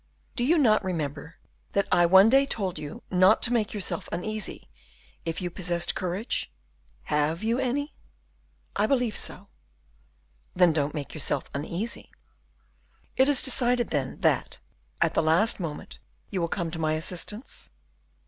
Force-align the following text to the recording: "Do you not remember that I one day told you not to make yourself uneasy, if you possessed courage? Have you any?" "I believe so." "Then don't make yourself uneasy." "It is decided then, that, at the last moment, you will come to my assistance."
"Do 0.35 0.43
you 0.43 0.57
not 0.57 0.83
remember 0.83 1.35
that 1.73 1.87
I 1.91 2.07
one 2.07 2.27
day 2.27 2.47
told 2.47 2.79
you 2.79 3.03
not 3.11 3.43
to 3.43 3.53
make 3.53 3.71
yourself 3.71 4.09
uneasy, 4.11 4.67
if 5.25 5.41
you 5.43 5.51
possessed 5.51 5.93
courage? 5.93 6.51
Have 7.03 7.43
you 7.43 7.59
any?" 7.59 7.93
"I 8.75 8.87
believe 8.87 9.15
so." 9.15 9.49
"Then 10.55 10.73
don't 10.73 10.95
make 10.95 11.13
yourself 11.13 11.51
uneasy." 11.53 12.09
"It 13.15 13.29
is 13.29 13.43
decided 13.43 13.91
then, 13.91 14.21
that, 14.21 14.59
at 15.03 15.13
the 15.13 15.21
last 15.21 15.59
moment, 15.59 15.99
you 16.31 16.41
will 16.41 16.47
come 16.47 16.71
to 16.71 16.79
my 16.79 16.93
assistance." 16.93 17.69